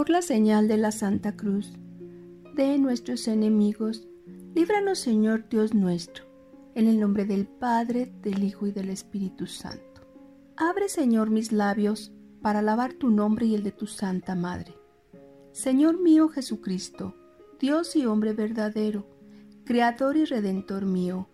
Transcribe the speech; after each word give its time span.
Por 0.00 0.08
la 0.08 0.22
señal 0.22 0.66
de 0.66 0.78
la 0.78 0.92
Santa 0.92 1.36
Cruz, 1.36 1.74
de 2.54 2.78
nuestros 2.78 3.28
enemigos, 3.28 4.08
líbranos 4.54 4.98
Señor 4.98 5.46
Dios 5.50 5.74
nuestro, 5.74 6.24
en 6.74 6.88
el 6.88 6.98
nombre 6.98 7.26
del 7.26 7.46
Padre, 7.46 8.10
del 8.22 8.42
Hijo 8.42 8.66
y 8.66 8.72
del 8.72 8.88
Espíritu 8.88 9.46
Santo. 9.46 10.00
Abre 10.56 10.88
Señor 10.88 11.28
mis 11.28 11.52
labios 11.52 12.14
para 12.40 12.60
alabar 12.60 12.94
tu 12.94 13.10
nombre 13.10 13.44
y 13.44 13.54
el 13.54 13.62
de 13.62 13.72
tu 13.72 13.86
Santa 13.86 14.34
Madre. 14.34 14.74
Señor 15.52 16.00
mío 16.00 16.30
Jesucristo, 16.30 17.14
Dios 17.58 17.94
y 17.94 18.06
hombre 18.06 18.32
verdadero, 18.32 19.06
Creador 19.66 20.16
y 20.16 20.24
Redentor 20.24 20.86
mío, 20.86 21.28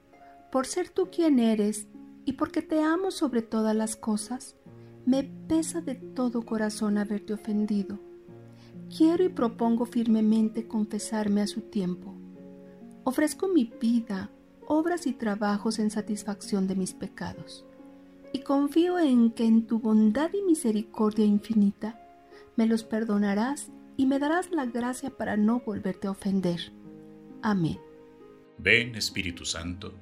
por 0.51 0.67
ser 0.67 0.89
tú 0.89 1.09
quien 1.13 1.39
eres 1.39 1.87
y 2.25 2.33
porque 2.33 2.63
te 2.63 2.83
amo 2.83 3.13
sobre 3.13 3.43
todas 3.43 3.77
las 3.77 3.95
cosas, 3.95 4.57
me 5.05 5.23
pesa 5.23 5.83
de 5.83 5.95
todo 5.95 6.43
corazón 6.43 6.99
haberte 6.99 7.33
ofendido. 7.33 8.01
Quiero 8.95 9.25
y 9.25 9.29
propongo 9.29 9.87
firmemente 9.87 10.67
confesarme 10.67 11.43
a 11.43 11.47
su 11.47 11.63
tiempo. 11.63 12.15
Ofrezco 13.05 13.49
mi 13.49 13.73
vida, 13.81 14.31
obras 14.67 15.07
y 15.07 15.13
trabajos 15.13 15.79
en 15.79 15.91
satisfacción 15.91 16.67
de 16.67 16.77
mis 16.77 16.95
pecados. 16.95 17.65
Y 18.33 18.41
confío 18.41 18.99
en 18.99 19.31
que 19.31 19.45
en 19.45 19.67
tu 19.67 19.79
bondad 19.79 20.31
y 20.33 20.43
misericordia 20.43 21.25
infinita 21.25 22.01
me 22.57 22.67
los 22.67 22.85
perdonarás 22.85 23.71
y 23.97 24.07
me 24.07 24.19
darás 24.19 24.51
la 24.51 24.67
gracia 24.67 25.11
para 25.11 25.37
no 25.37 25.61
volverte 25.61 26.07
a 26.07 26.11
ofender. 26.11 26.73
Amén. 27.43 27.79
Ven 28.59 28.95
Espíritu 28.95 29.45
Santo, 29.45 29.95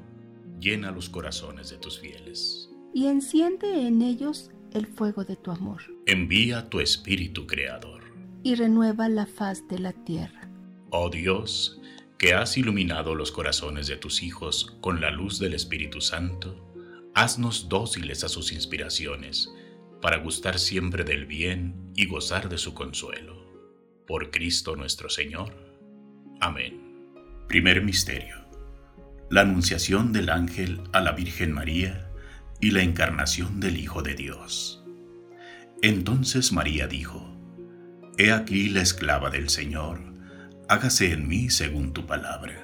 llena 0.60 0.90
los 0.90 1.08
corazones 1.08 1.70
de 1.70 1.78
tus 1.78 2.00
fieles. 2.00 2.70
Y 2.92 3.06
enciende 3.06 3.86
en 3.86 4.02
ellos 4.02 4.50
el 4.72 4.86
fuego 4.86 5.24
de 5.24 5.36
tu 5.36 5.50
amor. 5.50 5.82
Envía 6.06 6.68
tu 6.70 6.80
Espíritu 6.80 7.46
Creador. 7.46 8.03
Y 8.44 8.56
renueva 8.56 9.08
la 9.08 9.24
faz 9.24 9.66
de 9.68 9.78
la 9.78 9.92
tierra. 9.92 10.50
Oh 10.90 11.08
Dios, 11.08 11.80
que 12.18 12.34
has 12.34 12.58
iluminado 12.58 13.14
los 13.14 13.32
corazones 13.32 13.86
de 13.86 13.96
tus 13.96 14.22
hijos 14.22 14.76
con 14.82 15.00
la 15.00 15.10
luz 15.10 15.38
del 15.38 15.54
Espíritu 15.54 16.02
Santo, 16.02 16.70
haznos 17.14 17.70
dóciles 17.70 18.22
a 18.22 18.28
sus 18.28 18.52
inspiraciones, 18.52 19.50
para 20.02 20.18
gustar 20.18 20.58
siempre 20.58 21.04
del 21.04 21.24
bien 21.24 21.90
y 21.96 22.06
gozar 22.06 22.50
de 22.50 22.58
su 22.58 22.74
consuelo. 22.74 23.46
Por 24.06 24.30
Cristo 24.30 24.76
nuestro 24.76 25.08
Señor. 25.08 25.54
Amén. 26.40 27.08
Primer 27.48 27.82
Misterio. 27.82 28.44
La 29.30 29.40
Anunciación 29.40 30.12
del 30.12 30.28
Ángel 30.28 30.82
a 30.92 31.00
la 31.00 31.12
Virgen 31.12 31.50
María 31.50 32.10
y 32.60 32.72
la 32.72 32.82
encarnación 32.82 33.58
del 33.58 33.78
Hijo 33.78 34.02
de 34.02 34.14
Dios. 34.14 34.84
Entonces 35.80 36.52
María 36.52 36.86
dijo, 36.86 37.33
He 38.16 38.30
aquí 38.30 38.68
la 38.68 38.80
esclava 38.80 39.28
del 39.28 39.48
Señor, 39.48 40.00
hágase 40.68 41.10
en 41.12 41.26
mí 41.26 41.50
según 41.50 41.92
tu 41.92 42.06
palabra. 42.06 42.54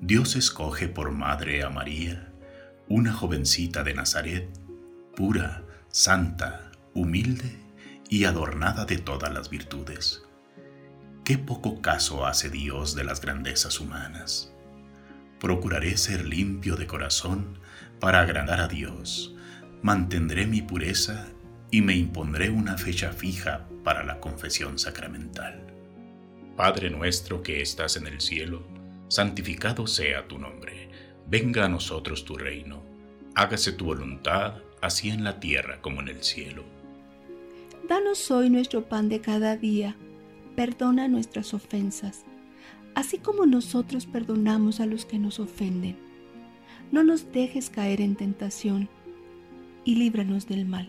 Dios 0.00 0.36
escoge 0.36 0.86
por 0.86 1.10
madre 1.10 1.64
a 1.64 1.70
María, 1.70 2.32
una 2.88 3.12
jovencita 3.12 3.82
de 3.82 3.94
Nazaret, 3.94 4.48
pura, 5.16 5.64
santa, 5.88 6.70
humilde 6.94 7.58
y 8.08 8.26
adornada 8.26 8.84
de 8.84 8.98
todas 8.98 9.32
las 9.32 9.50
virtudes. 9.50 10.22
Qué 11.24 11.36
poco 11.36 11.82
caso 11.82 12.24
hace 12.24 12.48
Dios 12.48 12.94
de 12.94 13.02
las 13.02 13.20
grandezas 13.20 13.80
humanas. 13.80 14.52
Procuraré 15.40 15.96
ser 15.96 16.24
limpio 16.24 16.76
de 16.76 16.86
corazón 16.86 17.58
para 17.98 18.20
agradar 18.20 18.60
a 18.60 18.68
Dios. 18.68 19.34
Mantendré 19.82 20.46
mi 20.46 20.62
pureza 20.62 21.26
y 21.70 21.82
me 21.82 21.94
impondré 21.94 22.50
una 22.50 22.78
fecha 22.78 23.12
fija 23.12 23.68
para 23.84 24.04
la 24.04 24.20
confesión 24.20 24.78
sacramental. 24.78 25.66
Padre 26.56 26.90
nuestro 26.90 27.42
que 27.42 27.60
estás 27.60 27.96
en 27.96 28.06
el 28.06 28.20
cielo, 28.20 28.66
santificado 29.08 29.86
sea 29.86 30.26
tu 30.26 30.38
nombre. 30.38 30.90
Venga 31.26 31.66
a 31.66 31.68
nosotros 31.68 32.24
tu 32.24 32.36
reino. 32.36 32.82
Hágase 33.34 33.72
tu 33.72 33.86
voluntad, 33.86 34.54
así 34.80 35.10
en 35.10 35.24
la 35.24 35.40
tierra 35.40 35.80
como 35.80 36.00
en 36.00 36.08
el 36.08 36.22
cielo. 36.22 36.64
Danos 37.88 38.30
hoy 38.30 38.50
nuestro 38.50 38.88
pan 38.88 39.08
de 39.08 39.20
cada 39.20 39.56
día. 39.56 39.96
Perdona 40.56 41.06
nuestras 41.06 41.54
ofensas, 41.54 42.24
así 42.94 43.18
como 43.18 43.46
nosotros 43.46 44.06
perdonamos 44.06 44.80
a 44.80 44.86
los 44.86 45.06
que 45.06 45.18
nos 45.18 45.38
ofenden 45.38 46.08
no 46.90 47.04
nos 47.04 47.30
dejes 47.32 47.70
caer 47.70 48.00
en 48.00 48.16
tentación, 48.16 48.88
y 49.84 49.96
líbranos 49.96 50.46
del 50.46 50.64
mal. 50.64 50.88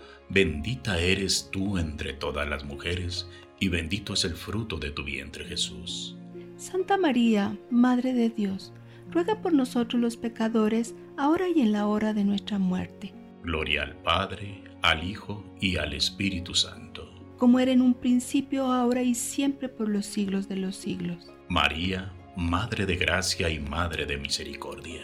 bendita 0.31 0.97
eres 0.97 1.49
tú 1.51 1.77
entre 1.77 2.13
todas 2.13 2.47
las 2.47 2.63
mujeres, 2.63 3.27
y 3.59 3.67
bendito 3.67 4.13
es 4.13 4.23
el 4.23 4.35
fruto 4.35 4.77
de 4.77 4.91
tu 4.91 5.03
vientre 5.03 5.45
Jesús. 5.45 6.15
Santa 6.55 6.97
María, 6.97 7.57
Madre 7.69 8.13
de 8.13 8.29
Dios, 8.29 8.71
ruega 9.11 9.41
por 9.41 9.51
nosotros 9.53 10.01
los 10.01 10.15
pecadores, 10.15 10.95
ahora 11.17 11.49
y 11.49 11.61
en 11.61 11.73
la 11.73 11.87
hora 11.87 12.13
de 12.13 12.23
nuestra 12.23 12.59
muerte. 12.59 13.13
Gloria 13.43 13.83
al 13.83 13.95
Padre, 13.97 14.63
al 14.81 15.03
Hijo 15.03 15.43
y 15.59 15.75
al 15.75 15.93
Espíritu 15.93 16.55
Santo. 16.55 17.09
Como 17.37 17.59
era 17.59 17.71
en 17.71 17.81
un 17.81 17.93
principio, 17.93 18.65
ahora 18.71 19.01
y 19.03 19.15
siempre 19.15 19.67
por 19.67 19.89
los 19.89 20.05
siglos 20.05 20.47
de 20.47 20.55
los 20.55 20.75
siglos. 20.75 21.31
María, 21.49 22.13
Madre 22.37 22.85
de 22.85 22.95
Gracia 22.95 23.49
y 23.49 23.59
Madre 23.59 24.05
de 24.05 24.17
Misericordia. 24.17 25.01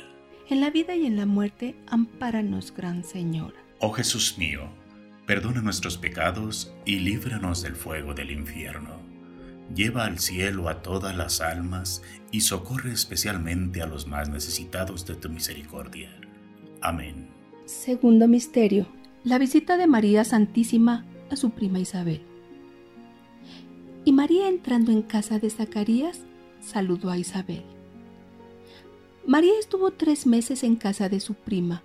En 0.47 0.61
la 0.61 0.69
vida 0.69 0.95
y 0.95 1.05
en 1.05 1.17
la 1.17 1.25
muerte, 1.25 1.75
ampáranos, 1.87 2.73
Gran 2.73 3.03
Señora. 3.03 3.57
Oh 3.79 3.91
Jesús 3.91 4.37
mío, 4.37 4.69
perdona 5.27 5.61
nuestros 5.61 5.97
pecados 5.97 6.73
y 6.85 6.99
líbranos 6.99 7.61
del 7.61 7.75
fuego 7.75 8.13
del 8.13 8.31
infierno. 8.31 9.01
Lleva 9.75 10.05
al 10.05 10.19
cielo 10.19 10.69
a 10.69 10.81
todas 10.81 11.15
las 11.17 11.41
almas 11.41 12.01
y 12.31 12.41
socorre 12.41 12.93
especialmente 12.93 13.81
a 13.81 13.87
los 13.87 14.07
más 14.07 14.29
necesitados 14.29 15.05
de 15.05 15.15
tu 15.15 15.29
misericordia. 15.29 16.09
Amén. 16.81 17.27
Segundo 17.65 18.29
Misterio. 18.29 18.87
La 19.25 19.37
visita 19.37 19.75
de 19.75 19.87
María 19.87 20.23
Santísima 20.23 21.05
a 21.29 21.35
su 21.35 21.49
prima 21.49 21.79
Isabel. 21.79 22.21
Y 24.05 24.13
María 24.13 24.47
entrando 24.47 24.93
en 24.93 25.01
casa 25.01 25.39
de 25.39 25.49
Zacarías, 25.49 26.21
saludó 26.61 27.09
a 27.09 27.17
Isabel. 27.17 27.65
María 29.25 29.59
estuvo 29.59 29.91
tres 29.91 30.25
meses 30.25 30.63
en 30.63 30.77
casa 30.77 31.09
de 31.09 31.19
su 31.19 31.33
prima, 31.33 31.83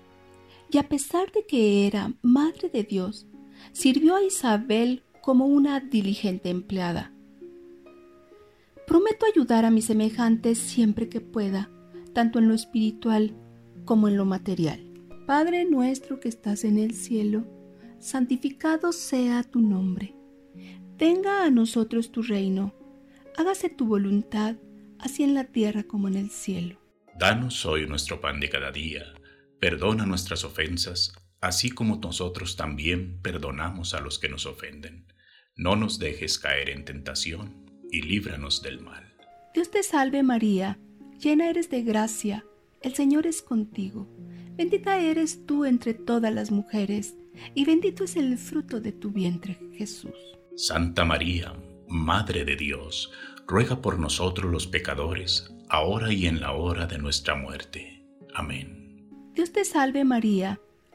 y 0.71 0.79
a 0.79 0.89
pesar 0.89 1.33
de 1.33 1.45
que 1.45 1.89
era 1.89 2.13
Madre 2.23 2.69
de 2.69 2.85
Dios, 2.85 3.27
sirvió 3.73 4.17
a 4.17 4.25
Isabel 4.25 5.03
como 5.21 5.47
una 5.47 5.81
diligente 5.81 6.51
empleada. 6.51 7.13
Prometo 8.87 9.25
ayudar 9.27 9.65
a 9.65 9.71
mis 9.71 9.87
semejantes 9.87 10.59
siempre 10.59 11.09
que 11.09 11.21
pueda, 11.21 11.71
tanto 12.13 12.39
en 12.39 12.49
lo 12.49 12.55
espiritual 12.55 13.35
como 13.85 14.09
en 14.09 14.17
lo 14.17 14.25
material. 14.25 14.81
Padre 15.27 15.65
nuestro 15.65 16.21
que 16.21 16.29
estás 16.29 16.65
en 16.65 16.79
el 16.79 16.95
cielo, 16.95 17.47
santificado 17.99 18.93
sea 18.93 19.45
tu 19.45 19.61
nombre. 19.61 20.15
Venga 20.99 21.45
a 21.45 21.51
nosotros 21.51 22.13
tu 22.13 22.23
reino. 22.23 22.75
Hágase 23.37 23.69
tu 23.69 23.87
voluntad, 23.87 24.57
así 24.99 25.23
en 25.23 25.35
la 25.35 25.45
tierra 25.45 25.85
como 25.85 26.09
en 26.09 26.17
el 26.17 26.31
cielo. 26.31 26.79
Danos 27.19 27.65
hoy 27.65 27.87
nuestro 27.87 28.21
pan 28.21 28.41
de 28.41 28.51
cada 28.51 28.73
día. 28.73 29.05
Perdona 29.59 30.07
nuestras 30.07 30.45
ofensas, 30.45 31.13
así 31.43 31.71
como 31.71 31.97
nosotros 31.97 32.57
también 32.57 33.21
perdonamos 33.21 33.93
a 33.93 34.01
los 34.01 34.19
que 34.19 34.29
nos 34.29 34.47
ofenden. 34.47 35.13
No 35.57 35.77
nos 35.77 35.99
dejes 35.99 36.39
caer 36.39 36.71
en 36.71 36.85
tentación 36.85 37.71
y 37.91 38.01
líbranos 38.01 38.63
del 38.63 38.81
mal. 38.81 39.13
Dios 39.53 39.71
te 39.71 39.83
salve 39.83 40.23
María, 40.23 40.79
llena 41.19 41.51
eres 41.51 41.69
de 41.69 41.83
gracia, 41.83 42.47
el 42.81 42.95
Señor 42.95 43.27
es 43.27 43.43
contigo. 43.43 44.09
Bendita 44.57 44.99
eres 44.99 45.45
tú 45.45 45.65
entre 45.65 45.95
todas 45.95 46.33
las 46.33 46.51
mujeres, 46.51 47.17
y 47.55 47.65
bendito 47.65 48.05
es 48.05 48.17
el 48.17 48.39
fruto 48.39 48.81
de 48.81 48.93
tu 48.93 49.11
vientre, 49.11 49.59
Jesús. 49.75 50.15
Santa 50.57 51.05
María, 51.05 51.55
Madre 51.89 52.45
de 52.45 52.57
Dios, 52.57 53.11
ruega 53.47 53.83
por 53.83 53.99
nosotros 53.99 54.51
los 54.51 54.67
pecadores, 54.67 55.53
ahora 55.69 56.13
y 56.13 56.27
en 56.27 56.41
la 56.41 56.53
hora 56.53 56.87
de 56.87 56.99
nuestra 56.99 57.35
muerte. 57.35 58.07
Amén. 58.35 59.09
Dios 59.35 59.53
te 59.53 59.65
salve 59.65 60.05
María, 60.05 60.61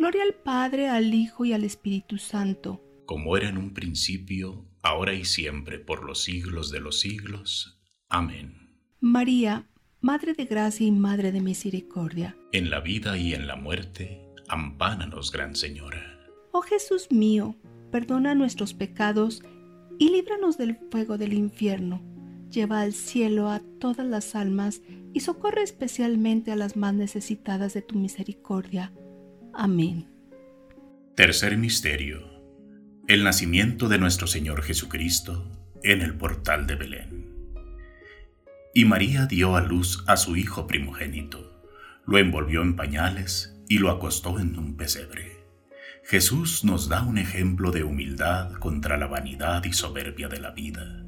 Gloria 0.00 0.22
al 0.22 0.32
Padre, 0.32 0.88
al 0.88 1.12
Hijo 1.12 1.44
y 1.44 1.52
al 1.52 1.62
Espíritu 1.62 2.16
Santo. 2.16 2.82
Como 3.04 3.36
era 3.36 3.50
en 3.50 3.58
un 3.58 3.74
principio, 3.74 4.64
ahora 4.82 5.12
y 5.12 5.26
siempre, 5.26 5.78
por 5.78 6.06
los 6.06 6.22
siglos 6.22 6.70
de 6.70 6.80
los 6.80 7.00
siglos. 7.00 7.78
Amén. 8.08 8.78
María, 9.00 9.68
Madre 10.00 10.32
de 10.32 10.46
Gracia 10.46 10.86
y 10.86 10.90
Madre 10.90 11.32
de 11.32 11.42
Misericordia. 11.42 12.34
En 12.50 12.70
la 12.70 12.80
vida 12.80 13.18
y 13.18 13.34
en 13.34 13.46
la 13.46 13.56
muerte, 13.56 14.26
ampánanos, 14.48 15.32
Gran 15.32 15.54
Señora. 15.54 16.18
Oh 16.52 16.62
Jesús 16.62 17.08
mío, 17.10 17.54
perdona 17.90 18.34
nuestros 18.34 18.72
pecados 18.72 19.42
y 19.98 20.08
líbranos 20.08 20.56
del 20.56 20.78
fuego 20.90 21.18
del 21.18 21.34
infierno. 21.34 22.00
Lleva 22.50 22.80
al 22.80 22.94
cielo 22.94 23.50
a 23.50 23.60
todas 23.78 24.06
las 24.06 24.34
almas 24.34 24.80
y 25.12 25.20
socorre 25.20 25.62
especialmente 25.62 26.52
a 26.52 26.56
las 26.56 26.74
más 26.74 26.94
necesitadas 26.94 27.74
de 27.74 27.82
tu 27.82 27.98
misericordia. 27.98 28.94
Amén. 29.54 30.08
Tercer 31.16 31.56
Misterio. 31.58 32.22
El 33.08 33.24
nacimiento 33.24 33.88
de 33.88 33.98
nuestro 33.98 34.26
Señor 34.26 34.62
Jesucristo 34.62 35.50
en 35.82 36.02
el 36.02 36.16
portal 36.16 36.66
de 36.66 36.76
Belén. 36.76 37.54
Y 38.74 38.84
María 38.84 39.26
dio 39.26 39.56
a 39.56 39.60
luz 39.60 40.04
a 40.06 40.16
su 40.16 40.36
Hijo 40.36 40.66
primogénito, 40.66 41.62
lo 42.06 42.18
envolvió 42.18 42.62
en 42.62 42.76
pañales 42.76 43.60
y 43.68 43.78
lo 43.78 43.90
acostó 43.90 44.38
en 44.38 44.56
un 44.56 44.76
pesebre. 44.76 45.44
Jesús 46.04 46.64
nos 46.64 46.88
da 46.88 47.02
un 47.02 47.18
ejemplo 47.18 47.72
de 47.72 47.82
humildad 47.82 48.52
contra 48.52 48.96
la 48.96 49.06
vanidad 49.06 49.64
y 49.64 49.72
soberbia 49.72 50.28
de 50.28 50.40
la 50.40 50.52
vida, 50.52 51.04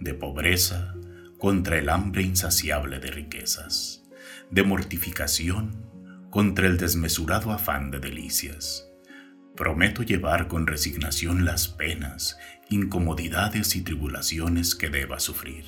de 0.00 0.14
pobreza 0.14 0.94
contra 1.38 1.78
el 1.78 1.88
hambre 1.88 2.22
insaciable 2.22 2.98
de 2.98 3.10
riquezas, 3.10 4.04
de 4.50 4.62
mortificación 4.64 5.93
contra 6.34 6.66
el 6.66 6.78
desmesurado 6.78 7.52
afán 7.52 7.92
de 7.92 8.00
delicias. 8.00 8.90
Prometo 9.54 10.02
llevar 10.02 10.48
con 10.48 10.66
resignación 10.66 11.44
las 11.44 11.68
penas, 11.68 12.36
incomodidades 12.70 13.76
y 13.76 13.82
tribulaciones 13.82 14.74
que 14.74 14.90
deba 14.90 15.20
sufrir, 15.20 15.64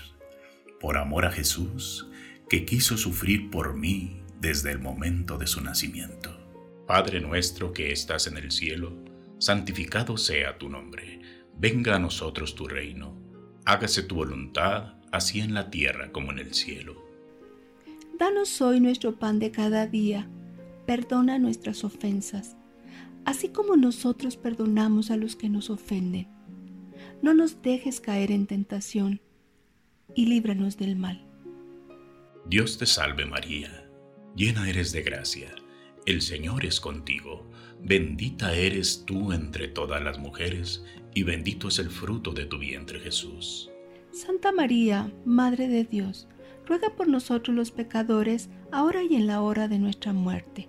por 0.81 0.99
amor 0.99 1.25
a 1.25 1.31
Jesús, 1.31 2.09
que 2.49 2.65
quiso 2.65 2.97
sufrir 2.97 3.49
por 3.49 3.77
mí 3.77 4.25
desde 4.41 4.73
el 4.73 4.81
momento 4.81 5.39
de 5.39 5.47
su 5.47 5.61
nacimiento. 5.61 6.37
Padre 6.85 7.21
nuestro 7.21 7.73
que 7.73 7.93
estás 7.93 8.27
en 8.27 8.37
el 8.37 8.51
cielo, 8.51 8.93
santificado 9.39 10.17
sea 10.17 10.59
tu 10.59 10.69
nombre, 10.69 11.21
venga 11.57 11.95
a 11.95 12.01
nosotros 12.01 12.57
tu 12.57 12.67
reino, 12.67 13.17
hágase 13.67 14.03
tu 14.03 14.17
voluntad, 14.17 14.95
así 15.13 15.39
en 15.39 15.55
la 15.55 15.71
tierra 15.71 16.11
como 16.11 16.33
en 16.33 16.41
el 16.41 16.55
cielo. 16.55 17.07
Danos 18.19 18.61
hoy 18.61 18.81
nuestro 18.81 19.15
pan 19.15 19.39
de 19.39 19.53
cada 19.53 19.87
día, 19.87 20.29
perdona 20.87 21.38
nuestras 21.38 21.85
ofensas, 21.85 22.57
así 23.25 23.49
como 23.49 23.76
nosotros 23.76 24.37
perdonamos 24.37 25.11
a 25.11 25.16
los 25.16 25.37
que 25.37 25.49
nos 25.49 25.71
ofenden. 25.71 26.28
No 27.23 27.35
nos 27.35 27.62
dejes 27.62 28.00
caer 28.00 28.31
en 28.31 28.47
tentación, 28.47 29.21
y 30.14 30.26
líbranos 30.26 30.76
del 30.76 30.97
mal. 30.97 31.26
Dios 32.47 32.78
te 32.78 32.87
salve 32.87 33.26
María 33.26 33.87
llena 34.37 34.69
eres 34.69 34.93
de 34.93 35.02
gracia, 35.02 35.49
el 36.05 36.21
Señor 36.21 36.66
es 36.66 36.78
contigo, 36.78 37.50
bendita 37.83 38.55
eres 38.55 39.05
tú 39.07 39.33
entre 39.33 39.66
todas 39.66 40.02
las 40.02 40.19
mujeres, 40.19 40.85
y 41.14 41.23
bendito 41.23 41.69
es 41.69 41.78
el 41.78 41.88
fruto 41.88 42.33
de 42.33 42.45
tu 42.45 42.59
vientre 42.59 43.00
Jesús. 43.00 43.71
Santa 44.12 44.52
María, 44.52 45.11
Madre 45.25 45.69
de 45.69 45.85
Dios, 45.85 46.28
ruega 46.66 46.90
por 46.95 47.09
nosotros 47.09 47.57
los 47.57 47.71
pecadores, 47.71 48.50
ahora 48.71 49.02
y 49.02 49.16
en 49.16 49.26
la 49.26 49.40
hora 49.40 49.69
de 49.69 49.78
nuestra 49.78 50.12
muerte. 50.12 50.69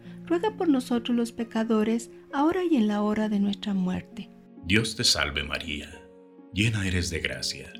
ruega 0.31 0.55
por 0.55 0.69
nosotros 0.69 1.17
los 1.17 1.33
pecadores, 1.33 2.09
ahora 2.31 2.63
y 2.63 2.77
en 2.77 2.87
la 2.87 3.01
hora 3.01 3.27
de 3.27 3.41
nuestra 3.41 3.73
muerte. 3.73 4.29
Dios 4.63 4.95
te 4.95 5.03
salve 5.03 5.43
María, 5.43 5.89
llena 6.53 6.87
eres 6.87 7.09
de 7.09 7.19
gracia, 7.19 7.73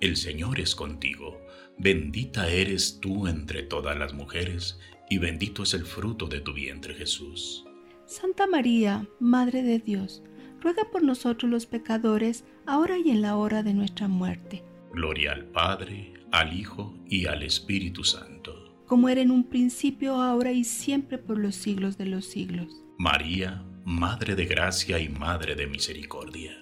el 0.00 0.16
Señor 0.16 0.58
es 0.58 0.74
contigo, 0.74 1.38
bendita 1.76 2.48
eres 2.48 2.98
tú 3.00 3.26
entre 3.26 3.62
todas 3.62 3.94
las 3.98 4.14
mujeres, 4.14 4.80
y 5.10 5.18
bendito 5.18 5.64
es 5.64 5.74
el 5.74 5.84
fruto 5.84 6.28
de 6.28 6.40
tu 6.40 6.54
vientre 6.54 6.94
Jesús. 6.94 7.66
Santa 8.06 8.46
María, 8.46 9.06
Madre 9.20 9.62
de 9.62 9.78
Dios, 9.78 10.22
ruega 10.62 10.90
por 10.90 11.02
nosotros 11.02 11.50
los 11.50 11.66
pecadores, 11.66 12.42
ahora 12.64 12.96
y 12.96 13.10
en 13.10 13.20
la 13.20 13.36
hora 13.36 13.62
de 13.62 13.74
nuestra 13.74 14.08
muerte. 14.08 14.64
Gloria 14.94 15.32
al 15.32 15.44
Padre, 15.44 16.14
al 16.32 16.58
Hijo 16.58 16.94
y 17.06 17.26
al 17.26 17.42
Espíritu 17.42 18.02
Santo. 18.02 18.57
Como 18.88 19.10
era 19.10 19.20
en 19.20 19.30
un 19.30 19.44
principio, 19.44 20.14
ahora 20.14 20.50
y 20.50 20.64
siempre 20.64 21.18
por 21.18 21.38
los 21.38 21.54
siglos 21.54 21.98
de 21.98 22.06
los 22.06 22.24
siglos. 22.24 22.68
María, 22.96 23.62
Madre 23.84 24.34
de 24.34 24.46
Gracia 24.46 24.98
y 24.98 25.10
Madre 25.10 25.54
de 25.54 25.66
Misericordia. 25.66 26.52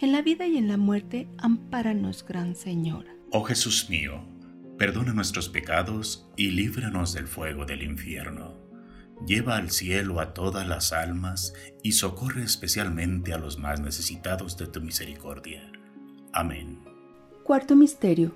En 0.00 0.10
la 0.10 0.20
vida 0.20 0.48
y 0.48 0.56
en 0.56 0.66
la 0.66 0.78
muerte, 0.78 1.28
ampáranos, 1.38 2.24
Gran 2.26 2.56
Señora. 2.56 3.14
Oh 3.30 3.44
Jesús 3.44 3.88
mío, 3.88 4.20
perdona 4.76 5.12
nuestros 5.12 5.48
pecados 5.48 6.28
y 6.36 6.50
líbranos 6.50 7.14
del 7.14 7.28
fuego 7.28 7.64
del 7.66 7.84
infierno. 7.84 8.54
Lleva 9.24 9.56
al 9.56 9.70
cielo 9.70 10.18
a 10.18 10.34
todas 10.34 10.66
las 10.66 10.92
almas 10.92 11.54
y 11.84 11.92
socorre 11.92 12.42
especialmente 12.42 13.32
a 13.32 13.38
los 13.38 13.58
más 13.58 13.80
necesitados 13.80 14.56
de 14.56 14.66
tu 14.66 14.80
misericordia. 14.80 15.70
Amén. 16.32 16.80
Cuarto 17.44 17.76
Misterio. 17.76 18.34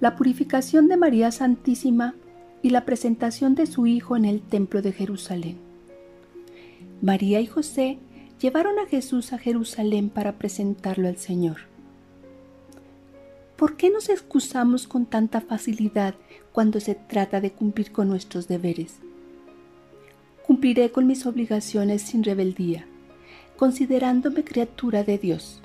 La 0.00 0.16
purificación 0.16 0.88
de 0.88 0.96
María 0.96 1.30
Santísima 1.30 2.16
y 2.64 2.70
la 2.70 2.84
presentación 2.84 3.54
de 3.54 3.66
su 3.66 3.86
Hijo 3.86 4.16
en 4.16 4.24
el 4.24 4.40
Templo 4.40 4.82
de 4.82 4.90
Jerusalén. 4.90 5.58
María 7.00 7.40
y 7.40 7.46
José 7.46 7.98
llevaron 8.40 8.80
a 8.80 8.86
Jesús 8.86 9.32
a 9.32 9.38
Jerusalén 9.38 10.08
para 10.10 10.32
presentarlo 10.32 11.06
al 11.06 11.18
Señor. 11.18 11.58
¿Por 13.54 13.76
qué 13.76 13.90
nos 13.90 14.08
excusamos 14.08 14.88
con 14.88 15.06
tanta 15.06 15.40
facilidad 15.40 16.16
cuando 16.52 16.80
se 16.80 16.96
trata 16.96 17.40
de 17.40 17.52
cumplir 17.52 17.92
con 17.92 18.08
nuestros 18.08 18.48
deberes? 18.48 18.96
Cumpliré 20.44 20.90
con 20.90 21.06
mis 21.06 21.26
obligaciones 21.26 22.02
sin 22.02 22.24
rebeldía, 22.24 22.86
considerándome 23.56 24.42
criatura 24.42 25.04
de 25.04 25.18
Dios 25.18 25.60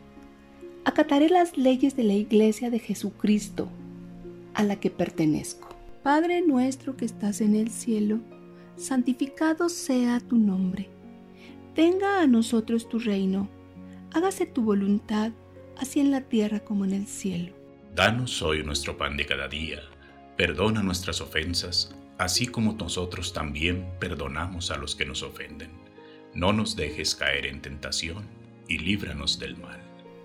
acataré 0.89 1.29
las 1.29 1.55
leyes 1.55 1.95
de 1.95 2.03
la 2.03 2.13
Iglesia 2.13 2.71
de 2.71 2.79
Jesucristo, 2.79 3.69
a 4.55 4.63
la 4.63 4.77
que 4.77 4.89
pertenezco. 4.89 5.68
Padre 6.03 6.41
nuestro 6.41 6.95
que 6.95 7.03
estás 7.03 7.41
en 7.41 7.55
el 7.55 7.69
cielo, 7.69 8.19
santificado 8.77 9.67
sea 9.67 10.21
tu 10.21 10.37
nombre. 10.37 10.89
Venga 11.75 12.21
a 12.21 12.27
nosotros 12.27 12.87
tu 12.87 12.99
reino, 12.99 13.49
hágase 14.13 14.45
tu 14.45 14.61
voluntad, 14.61 15.31
así 15.77 15.99
en 15.99 16.11
la 16.11 16.21
tierra 16.21 16.61
como 16.61 16.85
en 16.85 16.93
el 16.93 17.05
cielo. 17.05 17.53
Danos 17.93 18.41
hoy 18.41 18.63
nuestro 18.63 18.97
pan 18.97 19.17
de 19.17 19.25
cada 19.25 19.49
día, 19.49 19.81
perdona 20.37 20.81
nuestras 20.81 21.19
ofensas, 21.19 21.93
así 22.17 22.47
como 22.47 22.73
nosotros 22.73 23.33
también 23.33 23.85
perdonamos 23.99 24.71
a 24.71 24.77
los 24.77 24.95
que 24.95 25.05
nos 25.05 25.21
ofenden. 25.21 25.69
No 26.33 26.53
nos 26.53 26.77
dejes 26.77 27.13
caer 27.13 27.45
en 27.45 27.61
tentación 27.61 28.23
y 28.69 28.77
líbranos 28.77 29.37
del 29.37 29.57
mal. 29.57 29.81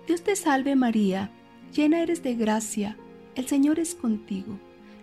Dios 0.07 0.21
te 0.21 0.37
salve 0.37 0.75
María, 0.75 1.31
llena 1.73 2.01
eres 2.01 2.23
de 2.23 2.35
gracia, 2.35 2.95
el 3.35 3.47
Señor 3.47 3.79
es 3.79 3.93
contigo. 3.93 4.57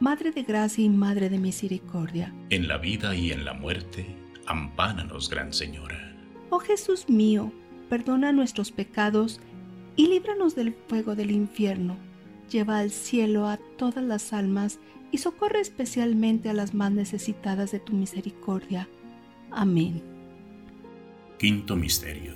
Madre 0.00 0.30
de 0.30 0.44
Gracia 0.44 0.84
y 0.84 0.88
Madre 0.88 1.28
de 1.28 1.38
Misericordia. 1.38 2.32
En 2.50 2.68
la 2.68 2.78
vida 2.78 3.16
y 3.16 3.32
en 3.32 3.44
la 3.44 3.52
muerte, 3.52 4.06
ampáranos, 4.46 5.28
Gran 5.28 5.52
Señora. 5.52 6.16
Oh 6.50 6.60
Jesús 6.60 7.08
mío, 7.08 7.52
perdona 7.88 8.30
nuestros 8.30 8.70
pecados 8.70 9.40
y 9.96 10.06
líbranos 10.06 10.54
del 10.54 10.72
fuego 10.86 11.16
del 11.16 11.32
infierno. 11.32 11.96
Lleva 12.48 12.78
al 12.78 12.92
cielo 12.92 13.48
a 13.48 13.56
todas 13.76 14.04
las 14.04 14.32
almas 14.32 14.78
y 15.10 15.18
socorre 15.18 15.60
especialmente 15.60 16.48
a 16.48 16.52
las 16.52 16.74
más 16.74 16.92
necesitadas 16.92 17.72
de 17.72 17.80
tu 17.80 17.92
misericordia. 17.92 18.88
Amén. 19.50 20.00
Quinto 21.40 21.74
Misterio. 21.74 22.34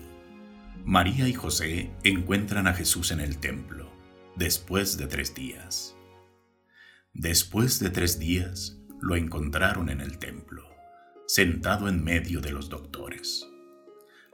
María 0.84 1.28
y 1.28 1.32
José 1.32 1.90
encuentran 2.02 2.66
a 2.66 2.74
Jesús 2.74 3.12
en 3.12 3.20
el 3.20 3.38
templo, 3.38 3.88
después 4.34 4.98
de 4.98 5.06
tres 5.06 5.32
días. 5.32 5.96
Después 7.14 7.78
de 7.78 7.90
tres 7.90 8.18
días, 8.18 8.78
lo 9.02 9.16
encontraron 9.16 9.90
en 9.90 10.00
el 10.00 10.16
templo, 10.18 10.64
sentado 11.26 11.86
en 11.86 12.02
medio 12.02 12.40
de 12.40 12.52
los 12.52 12.70
doctores. 12.70 13.46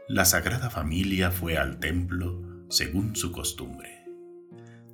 La 0.06 0.24
Sagrada 0.24 0.70
Familia 0.70 1.32
fue 1.32 1.58
al 1.58 1.80
templo 1.80 2.40
según 2.70 3.16
su 3.16 3.32
costumbre. 3.32 4.04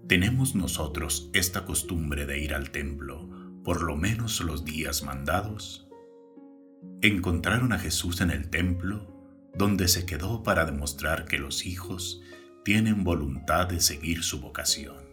¿Tenemos 0.09 0.55
nosotros 0.55 1.29
esta 1.35 1.67
costumbre 1.67 2.25
de 2.25 2.39
ir 2.39 2.55
al 2.55 2.71
templo 2.71 3.29
por 3.63 3.83
lo 3.83 3.97
menos 3.97 4.41
los 4.41 4.65
días 4.65 5.03
mandados? 5.03 5.87
Encontraron 7.03 7.75
a 7.75 7.79
Jesús 7.79 8.23
en 8.23 8.31
el 8.31 8.49
templo, 8.49 9.51
donde 9.55 9.89
se 9.89 10.07
quedó 10.07 10.43
para 10.43 10.65
demostrar 10.65 11.27
que 11.27 11.39
los 11.39 11.67
hijos 11.67 12.23
tienen 12.65 13.05
voluntad 13.05 13.69
de 13.69 13.81
seguir 13.81 14.23
su 14.23 14.41
vocación 14.41 15.04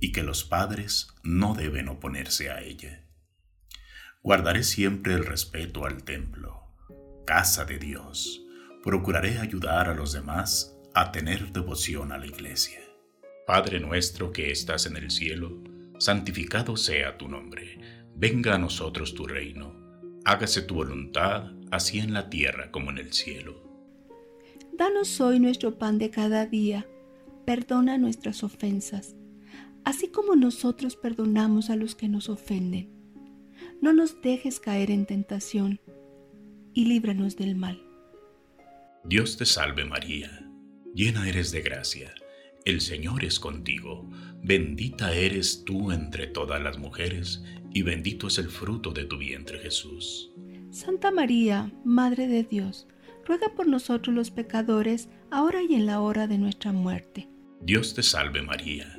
y 0.00 0.12
que 0.12 0.22
los 0.22 0.44
padres 0.44 1.08
no 1.22 1.54
deben 1.54 1.88
oponerse 1.88 2.50
a 2.50 2.62
ella. 2.62 3.04
Guardaré 4.22 4.62
siempre 4.62 5.14
el 5.14 5.24
respeto 5.24 5.84
al 5.84 6.02
templo, 6.04 6.74
casa 7.26 7.64
de 7.64 7.78
Dios. 7.78 8.44
Procuraré 8.82 9.38
ayudar 9.38 9.88
a 9.88 9.94
los 9.94 10.12
demás 10.12 10.76
a 10.94 11.12
tener 11.12 11.52
devoción 11.52 12.12
a 12.12 12.18
la 12.18 12.26
iglesia. 12.26 12.80
Padre 13.46 13.80
nuestro 13.80 14.32
que 14.32 14.50
estás 14.50 14.86
en 14.86 14.96
el 14.96 15.10
cielo, 15.10 15.62
santificado 15.98 16.76
sea 16.76 17.16
tu 17.16 17.28
nombre. 17.28 17.78
Venga 18.14 18.54
a 18.54 18.58
nosotros 18.58 19.14
tu 19.14 19.26
reino. 19.26 19.74
Hágase 20.24 20.62
tu 20.62 20.74
voluntad, 20.74 21.52
así 21.70 21.98
en 21.98 22.12
la 22.12 22.28
tierra 22.28 22.70
como 22.70 22.90
en 22.90 22.98
el 22.98 23.12
cielo. 23.12 23.62
Danos 24.72 25.20
hoy 25.20 25.40
nuestro 25.40 25.78
pan 25.78 25.98
de 25.98 26.10
cada 26.10 26.46
día. 26.46 26.86
Perdona 27.44 27.98
nuestras 27.98 28.44
ofensas, 28.44 29.16
así 29.88 30.08
como 30.08 30.36
nosotros 30.36 30.96
perdonamos 30.96 31.70
a 31.70 31.76
los 31.76 31.94
que 31.94 32.08
nos 32.08 32.28
ofenden. 32.28 32.90
No 33.80 33.94
nos 33.94 34.20
dejes 34.20 34.60
caer 34.60 34.90
en 34.90 35.06
tentación 35.06 35.80
y 36.74 36.84
líbranos 36.84 37.36
del 37.36 37.56
mal. 37.56 37.82
Dios 39.04 39.38
te 39.38 39.46
salve 39.46 39.86
María 39.86 40.44
llena 40.94 41.26
eres 41.26 41.52
de 41.52 41.62
gracia, 41.62 42.12
el 42.66 42.82
Señor 42.82 43.24
es 43.24 43.40
contigo, 43.40 44.10
bendita 44.42 45.14
eres 45.14 45.64
tú 45.64 45.90
entre 45.90 46.26
todas 46.26 46.60
las 46.60 46.76
mujeres, 46.76 47.42
y 47.72 47.82
bendito 47.82 48.26
es 48.26 48.36
el 48.38 48.48
fruto 48.48 48.90
de 48.90 49.04
tu 49.04 49.16
vientre 49.16 49.58
Jesús. 49.58 50.32
Santa 50.70 51.10
María, 51.10 51.72
Madre 51.84 52.26
de 52.26 52.42
Dios, 52.42 52.88
ruega 53.24 53.54
por 53.54 53.66
nosotros 53.66 54.14
los 54.14 54.30
pecadores, 54.30 55.08
ahora 55.30 55.62
y 55.62 55.76
en 55.76 55.86
la 55.86 56.00
hora 56.00 56.26
de 56.26 56.36
nuestra 56.36 56.72
muerte. 56.72 57.28
Dios 57.60 57.94
te 57.94 58.02
salve 58.02 58.42
María, 58.42 58.98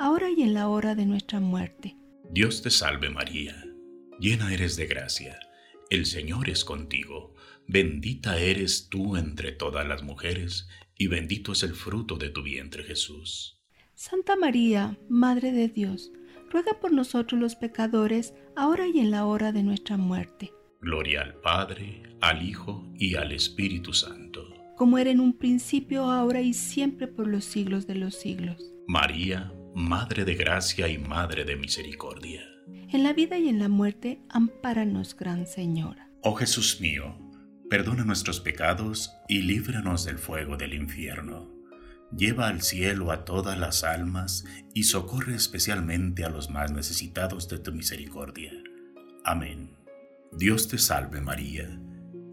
ahora 0.00 0.30
y 0.30 0.42
en 0.42 0.54
la 0.54 0.68
hora 0.68 0.94
de 0.94 1.04
nuestra 1.04 1.40
muerte. 1.40 1.94
Dios 2.30 2.62
te 2.62 2.70
salve 2.70 3.10
María, 3.10 3.62
llena 4.18 4.52
eres 4.52 4.76
de 4.76 4.86
gracia, 4.86 5.38
el 5.90 6.06
Señor 6.06 6.48
es 6.48 6.64
contigo, 6.64 7.34
Bendita 7.66 8.38
eres 8.38 8.88
tú 8.88 9.16
entre 9.16 9.52
todas 9.52 9.86
las 9.86 10.02
mujeres, 10.02 10.68
y 10.96 11.06
bendito 11.06 11.52
es 11.52 11.62
el 11.62 11.74
fruto 11.74 12.16
de 12.16 12.30
tu 12.30 12.42
vientre 12.42 12.82
Jesús. 12.82 13.60
Santa 13.94 14.36
María, 14.36 14.98
Madre 15.08 15.52
de 15.52 15.68
Dios, 15.68 16.10
ruega 16.50 16.80
por 16.80 16.92
nosotros 16.92 17.38
los 17.38 17.54
pecadores, 17.54 18.34
ahora 18.56 18.88
y 18.88 19.00
en 19.00 19.10
la 19.10 19.26
hora 19.26 19.52
de 19.52 19.62
nuestra 19.62 19.98
muerte. 19.98 20.50
Gloria 20.80 21.20
al 21.20 21.34
Padre, 21.34 22.02
al 22.22 22.42
Hijo 22.42 22.90
y 22.96 23.16
al 23.16 23.32
Espíritu 23.32 23.92
Santo. 23.92 24.48
Como 24.76 24.96
era 24.96 25.10
en 25.10 25.20
un 25.20 25.36
principio, 25.36 26.04
ahora 26.04 26.40
y 26.40 26.54
siempre 26.54 27.06
por 27.06 27.28
los 27.28 27.44
siglos 27.44 27.86
de 27.86 27.96
los 27.96 28.14
siglos. 28.14 28.72
María, 28.88 29.52
Madre 29.74 30.24
de 30.24 30.34
Gracia 30.34 30.88
y 30.88 30.98
Madre 30.98 31.44
de 31.44 31.56
Misericordia. 31.56 32.42
En 32.92 33.02
la 33.02 33.12
vida 33.12 33.38
y 33.38 33.48
en 33.48 33.58
la 33.58 33.68
muerte, 33.68 34.20
ampáranos, 34.28 35.16
Gran 35.16 35.46
Señora. 35.46 36.10
Oh 36.22 36.34
Jesús 36.34 36.80
mío, 36.80 37.16
Perdona 37.70 38.04
nuestros 38.04 38.40
pecados 38.40 39.12
y 39.28 39.42
líbranos 39.42 40.04
del 40.04 40.18
fuego 40.18 40.56
del 40.56 40.74
infierno. 40.74 41.48
lleva 42.16 42.48
al 42.48 42.62
cielo 42.62 43.12
a 43.12 43.24
todas 43.24 43.56
las 43.56 43.84
almas 43.84 44.44
y 44.74 44.82
socorre 44.82 45.36
especialmente 45.36 46.24
a 46.24 46.30
los 46.30 46.50
más 46.50 46.72
necesitados 46.72 47.48
de 47.48 47.60
tu 47.60 47.72
misericordia. 47.72 48.52
Amén. 49.24 49.76
Dios 50.32 50.66
te 50.66 50.78
salve 50.78 51.20
María, 51.20 51.80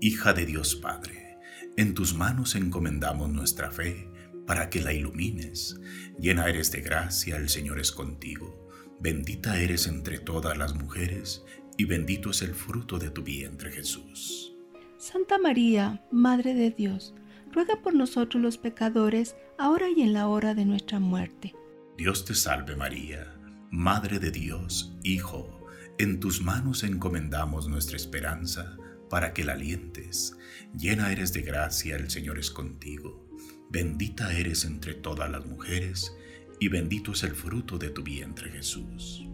hija 0.01 0.33
de 0.33 0.47
Dios 0.47 0.75
Padre. 0.75 1.37
En 1.77 1.93
tus 1.93 2.15
manos 2.15 2.55
encomendamos 2.55 3.29
nuestra 3.29 3.69
fe 3.69 4.09
para 4.47 4.69
que 4.69 4.81
la 4.81 4.93
ilumines. 4.93 5.79
Llena 6.17 6.47
eres 6.47 6.71
de 6.71 6.81
gracia, 6.81 7.35
el 7.35 7.49
Señor 7.49 7.79
es 7.79 7.91
contigo. 7.91 8.67
Bendita 8.99 9.59
eres 9.59 9.85
entre 9.85 10.17
todas 10.17 10.57
las 10.57 10.73
mujeres 10.73 11.43
y 11.77 11.85
bendito 11.85 12.31
es 12.31 12.41
el 12.41 12.55
fruto 12.55 12.97
de 12.97 13.11
tu 13.11 13.21
vientre 13.21 13.71
Jesús. 13.71 14.55
Santa 14.97 15.37
María, 15.37 16.03
Madre 16.11 16.55
de 16.55 16.71
Dios, 16.71 17.13
ruega 17.51 17.81
por 17.81 17.93
nosotros 17.93 18.41
los 18.41 18.57
pecadores, 18.57 19.35
ahora 19.59 19.87
y 19.89 20.01
en 20.01 20.13
la 20.13 20.27
hora 20.27 20.55
de 20.55 20.65
nuestra 20.65 20.99
muerte. 20.99 21.53
Dios 21.97 22.25
te 22.25 22.33
salve 22.33 22.75
María, 22.75 23.35
Madre 23.69 24.17
de 24.17 24.31
Dios, 24.31 24.97
Hijo, 25.03 25.57
en 25.99 26.19
tus 26.19 26.41
manos 26.41 26.83
encomendamos 26.83 27.67
nuestra 27.67 27.95
esperanza 27.95 28.77
para 29.09 29.33
que 29.33 29.43
la 29.43 29.53
alientes. 29.53 30.35
Llena 30.77 31.11
eres 31.11 31.33
de 31.33 31.41
gracia, 31.41 31.95
el 31.95 32.09
Señor 32.09 32.39
es 32.39 32.51
contigo. 32.51 33.26
Bendita 33.69 34.33
eres 34.33 34.65
entre 34.65 34.93
todas 34.93 35.29
las 35.29 35.45
mujeres, 35.45 36.15
y 36.59 36.69
bendito 36.69 37.11
es 37.11 37.23
el 37.23 37.31
fruto 37.31 37.77
de 37.77 37.89
tu 37.89 38.03
vientre 38.03 38.49
Jesús. 38.49 39.25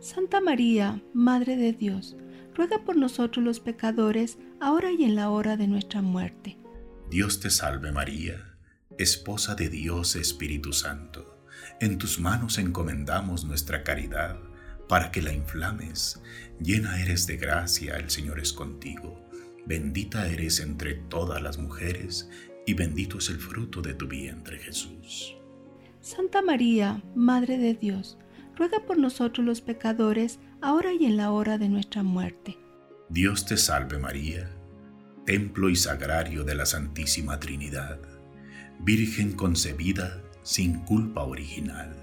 Santa 0.00 0.40
María, 0.40 1.02
Madre 1.12 1.56
de 1.56 1.72
Dios, 1.72 2.16
ruega 2.54 2.84
por 2.84 2.96
nosotros 2.96 3.44
los 3.44 3.60
pecadores, 3.60 4.38
ahora 4.60 4.90
y 4.92 5.04
en 5.04 5.14
la 5.14 5.30
hora 5.30 5.56
de 5.56 5.68
nuestra 5.68 6.02
muerte. 6.02 6.58
Dios 7.10 7.40
te 7.40 7.50
salve 7.50 7.92
María, 7.92 8.56
esposa 8.98 9.54
de 9.54 9.68
Dios 9.68 10.16
Espíritu 10.16 10.72
Santo. 10.72 11.46
En 11.80 11.98
tus 11.98 12.18
manos 12.20 12.58
encomendamos 12.58 13.44
nuestra 13.44 13.82
caridad 13.82 14.38
para 14.88 15.10
que 15.10 15.22
la 15.22 15.32
inflames. 15.32 16.20
Llena 16.60 17.00
eres 17.00 17.26
de 17.26 17.36
gracia, 17.36 17.96
el 17.96 18.10
Señor 18.10 18.40
es 18.40 18.52
contigo. 18.52 19.28
Bendita 19.66 20.26
eres 20.26 20.60
entre 20.60 20.94
todas 20.94 21.40
las 21.40 21.58
mujeres, 21.58 22.28
y 22.66 22.74
bendito 22.74 23.18
es 23.18 23.28
el 23.30 23.38
fruto 23.38 23.82
de 23.82 23.94
tu 23.94 24.06
vientre 24.06 24.58
Jesús. 24.58 25.34
Santa 26.00 26.42
María, 26.42 27.02
Madre 27.14 27.58
de 27.58 27.74
Dios, 27.74 28.18
ruega 28.56 28.84
por 28.86 28.98
nosotros 28.98 29.46
los 29.46 29.60
pecadores, 29.60 30.38
ahora 30.60 30.92
y 30.92 31.06
en 31.06 31.16
la 31.16 31.30
hora 31.30 31.58
de 31.58 31.68
nuestra 31.68 32.02
muerte. 32.02 32.58
Dios 33.08 33.46
te 33.46 33.56
salve 33.56 33.98
María 33.98 34.50
templo 35.24 35.70
y 35.70 35.76
sagrario 35.76 36.42
de 36.42 36.54
la 36.54 36.66
Santísima 36.66 37.38
Trinidad, 37.38 37.98
Virgen 38.80 39.32
concebida 39.32 40.20
sin 40.42 40.80
culpa 40.80 41.22
original. 41.22 41.94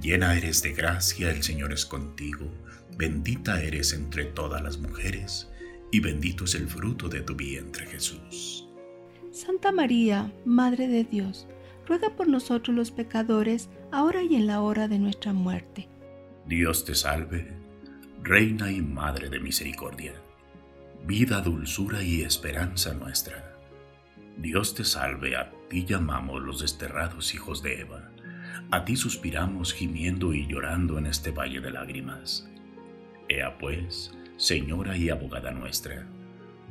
Llena 0.00 0.36
eres 0.36 0.62
de 0.62 0.72
gracia, 0.72 1.30
el 1.30 1.42
Señor 1.42 1.72
es 1.72 1.86
contigo, 1.86 2.52
bendita 2.98 3.62
eres 3.62 3.94
entre 3.94 4.26
todas 4.26 4.62
las 4.62 4.76
mujeres, 4.76 5.48
y 5.90 6.00
bendito 6.00 6.44
es 6.44 6.54
el 6.54 6.68
fruto 6.68 7.08
de 7.08 7.22
tu 7.22 7.34
vientre 7.34 7.86
Jesús. 7.86 8.61
Santa 9.32 9.72
María, 9.72 10.32
Madre 10.44 10.86
de 10.86 11.04
Dios, 11.04 11.48
ruega 11.88 12.10
por 12.10 12.28
nosotros 12.28 12.76
los 12.76 12.90
pecadores, 12.92 13.68
ahora 13.90 14.22
y 14.22 14.36
en 14.36 14.46
la 14.46 14.60
hora 14.60 14.86
de 14.86 14.98
nuestra 14.98 15.32
muerte. 15.32 15.88
Dios 16.46 16.84
te 16.84 16.94
salve, 16.94 17.52
Reina 18.22 18.70
y 18.70 18.80
Madre 18.80 19.28
de 19.28 19.40
Misericordia 19.40 20.12
vida, 21.04 21.40
dulzura 21.40 22.02
y 22.02 22.22
esperanza 22.22 22.94
nuestra. 22.94 23.56
Dios 24.36 24.74
te 24.74 24.84
salve, 24.84 25.36
a 25.36 25.50
ti 25.68 25.84
llamamos 25.84 26.42
los 26.42 26.60
desterrados 26.60 27.34
hijos 27.34 27.62
de 27.62 27.80
Eva, 27.80 28.10
a 28.70 28.84
ti 28.84 28.96
suspiramos 28.96 29.72
gimiendo 29.72 30.32
y 30.32 30.46
llorando 30.46 30.98
en 30.98 31.06
este 31.06 31.32
valle 31.32 31.60
de 31.60 31.72
lágrimas. 31.72 32.48
Ea 33.28 33.58
pues, 33.58 34.14
Señora 34.36 34.96
y 34.96 35.10
abogada 35.10 35.50
nuestra, 35.50 36.06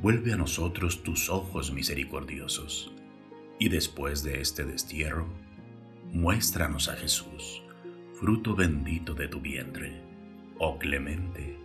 vuelve 0.02 0.32
a 0.34 0.36
nosotros 0.36 1.02
tus 1.02 1.30
ojos 1.30 1.72
misericordiosos, 1.72 2.92
y 3.58 3.68
después 3.68 4.22
de 4.22 4.40
este 4.40 4.64
destierro, 4.64 5.28
muéstranos 6.12 6.88
a 6.88 6.96
Jesús, 6.96 7.62
fruto 8.20 8.54
bendito 8.54 9.14
de 9.14 9.28
tu 9.28 9.40
vientre, 9.40 10.02
oh 10.58 10.78
clemente, 10.78 11.56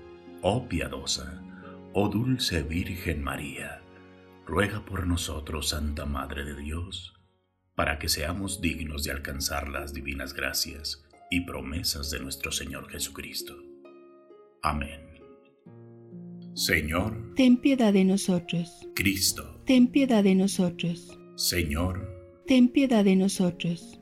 oh 0.42 0.70
piadosa, 0.70 1.42
Oh 2.00 2.10
dulce 2.10 2.62
Virgen 2.62 3.24
María, 3.24 3.82
ruega 4.46 4.86
por 4.86 5.08
nosotros, 5.08 5.70
Santa 5.70 6.06
Madre 6.06 6.46
de 6.46 6.54
Dios, 6.54 7.16
para 7.74 7.98
que 7.98 8.08
seamos 8.08 8.62
dignos 8.62 9.04
de 9.04 9.10
alcanzar 9.10 9.68
las 9.68 9.94
divinas 9.94 10.36
gracias 10.36 11.04
y 11.32 11.42
promesas 11.42 12.12
de 12.12 12.20
nuestro 12.20 12.52
Señor 12.52 12.88
Jesucristo. 12.92 13.56
Amén. 14.62 15.07
Señor, 16.58 17.36
ten 17.36 17.58
piedad 17.58 17.94
de 17.94 18.04
nosotros. 18.04 18.90
Cristo, 18.96 19.62
ten 19.68 19.86
piedad 19.86 20.24
de 20.24 20.34
nosotros. 20.34 21.16
Señor, 21.36 22.10
ten 22.48 22.70
piedad 22.70 23.06
de 23.06 23.16
nosotros. 23.16 24.02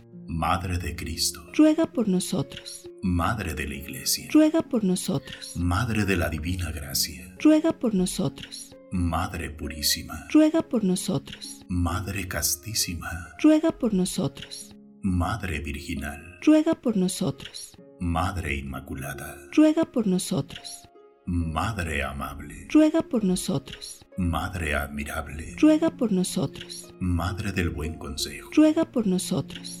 Madre 0.33 0.77
de 0.77 0.95
Cristo, 0.95 1.45
ruega 1.53 1.91
por 1.91 2.07
nosotros. 2.07 2.89
Madre 3.03 3.53
de 3.53 3.67
la 3.67 3.75
Iglesia, 3.75 4.29
ruega 4.31 4.61
por 4.61 4.81
nosotros. 4.81 5.57
Madre 5.57 6.05
de 6.05 6.15
la 6.15 6.29
Divina 6.29 6.71
Gracia, 6.71 7.35
ruega 7.43 7.77
por 7.77 7.93
nosotros. 7.93 8.73
Madre 8.93 9.49
Purísima, 9.49 10.25
ruega 10.31 10.61
por 10.61 10.85
nosotros. 10.85 11.65
Madre 11.67 12.29
Castísima, 12.29 13.09
ruega 13.43 13.77
por 13.77 13.93
nosotros. 13.93 14.73
Madre 15.01 15.59
Virginal, 15.59 16.39
ruega 16.41 16.75
por 16.75 16.95
nosotros. 16.95 17.75
Madre 17.99 18.55
Inmaculada, 18.55 19.35
ruega 19.51 19.83
por 19.83 20.07
nosotros. 20.07 20.87
Madre 21.25 22.03
Amable, 22.03 22.67
ruega 22.71 23.01
por 23.01 23.25
nosotros. 23.25 24.05
Madre 24.17 24.75
Admirable, 24.75 25.55
ruega 25.59 25.89
por 25.89 26.13
nosotros. 26.13 26.93
Madre 27.01 27.51
del 27.51 27.69
Buen 27.69 27.95
Consejo, 27.95 28.49
ruega 28.55 28.85
por 28.85 29.05
nosotros. 29.05 29.80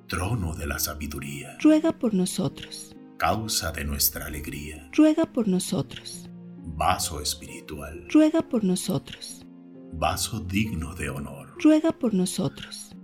Trono 0.07 0.55
de 0.55 0.67
la 0.67 0.79
sabiduría, 0.79 1.57
ruega 1.61 1.91
por 1.91 2.13
nosotros. 2.13 2.95
Causa 3.17 3.71
de 3.71 3.85
nuestra 3.85 4.25
alegría, 4.25 4.89
ruega 4.93 5.25
por 5.25 5.47
nosotros. 5.47 6.29
Vaso 6.57 7.21
espiritual, 7.21 8.05
ruega 8.11 8.41
por 8.41 8.63
nosotros. 8.63 9.45
Vaso 9.93 10.39
digno 10.39 10.95
de 10.95 11.09
honor, 11.09 11.55
ruega 11.63 11.91
por 11.91 12.13
nosotros. 12.13 12.95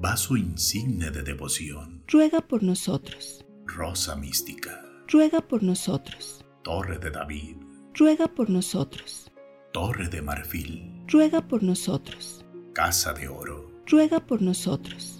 Vaso 0.00 0.36
insigne 0.36 1.10
de 1.10 1.22
devoción, 1.22 2.02
ruega 2.08 2.40
por 2.40 2.62
nosotros. 2.62 3.44
Rosa 3.66 4.16
mística, 4.16 4.82
ruega 5.08 5.40
por 5.40 5.62
nosotros. 5.62 6.44
Torre 6.64 6.98
de 6.98 7.10
David, 7.10 7.56
ruega 7.94 8.26
por 8.26 8.50
nosotros. 8.50 9.30
Torre 9.72 10.08
de 10.08 10.22
marfil, 10.22 11.04
ruega 11.06 11.46
por 11.46 11.62
nosotros. 11.62 12.44
Casa 12.72 13.12
de 13.12 13.28
oro, 13.28 13.70
ruega 13.86 14.20
por 14.20 14.42
nosotros. 14.42 15.19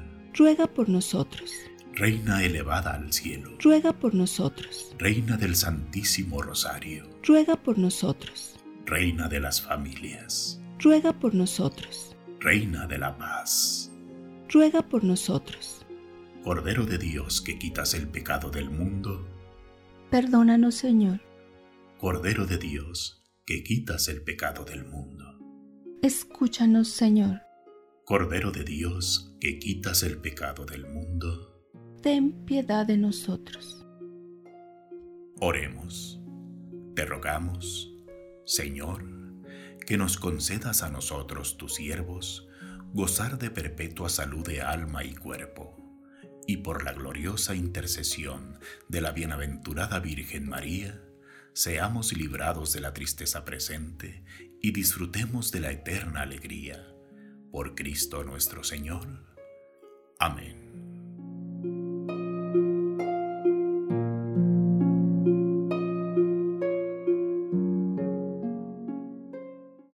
Ruega 0.33 0.67
por 0.67 0.89
nosotros. 0.89 1.51
reina 1.93 2.43
elevada 2.43 2.93
al 2.95 3.11
cielo, 3.11 3.51
Ruega 3.59 3.91
por 3.93 4.13
nosotros. 4.13 4.95
reina 4.97 5.37
del 5.37 5.55
Santísimo 5.55 6.41
Rosario, 6.41 7.07
Ruega 7.23 7.55
por 7.57 7.77
nosotros. 7.77 8.55
reina 8.85 9.27
de 9.27 9.39
las 9.39 9.61
familias, 9.61 10.59
Ruega 10.79 11.13
por 11.13 11.33
nosotros. 11.35 12.15
reina 12.39 12.87
de 12.87 12.97
la 12.97 13.17
paz, 13.17 13.91
Ruega 14.49 14.81
por 14.81 15.03
nosotros. 15.03 15.85
Cordero 16.43 16.85
de 16.85 16.97
Dios 16.97 17.41
que 17.41 17.59
quitas 17.59 17.93
el 17.93 18.07
pecado 18.07 18.49
del 18.49 18.69
mundo, 18.69 19.27
Perdónanos, 20.09 20.75
Señor. 20.75 21.21
Cordero 21.99 22.45
de 22.45 22.57
Dios 22.57 23.21
que 23.45 23.63
quitas 23.63 24.07
el 24.07 24.21
pecado 24.23 24.63
del 24.65 24.85
mundo, 24.85 25.25
Escúchanos, 26.01 26.87
Señor. 26.87 27.41
Cordero 28.05 28.51
de 28.51 28.63
Dios 28.63 29.35
que 29.39 29.59
quitas 29.59 30.03
el 30.03 30.17
pecado 30.17 30.65
del 30.65 30.85
mundo, 30.87 31.47
Ten 32.01 32.45
piedad 32.45 32.85
de 32.85 32.97
nosotros. 32.97 33.85
oremos. 35.39 36.19
Te 36.95 37.05
rogamos, 37.05 37.93
Señor, 38.45 39.05
que 39.85 39.97
nos 39.97 40.17
concedas 40.17 40.83
a 40.83 40.89
nosotros, 40.89 41.57
tus 41.57 41.75
siervos, 41.75 42.47
gozar 42.93 43.37
de 43.39 43.49
perpetua 43.49 44.09
salud 44.09 44.45
de 44.45 44.61
alma 44.61 45.03
y 45.03 45.13
cuerpo, 45.15 45.77
y 46.47 46.57
por 46.57 46.83
la 46.83 46.93
gloriosa 46.93 47.55
intercesión 47.55 48.59
de 48.89 49.01
la 49.01 49.11
bienaventurada 49.11 49.99
Virgen 49.99 50.49
María, 50.49 51.01
seamos 51.53 52.13
librados 52.17 52.73
de 52.73 52.81
la 52.81 52.93
tristeza 52.93 53.45
presente 53.45 54.23
y 54.61 54.71
disfrutemos 54.71 55.51
de 55.51 55.59
la 55.61 55.71
eterna 55.71 56.21
alegría. 56.23 56.87
Por 57.51 57.75
Cristo 57.75 58.23
nuestro 58.23 58.63
Señor. 58.63 59.05
Amén. 60.17 60.60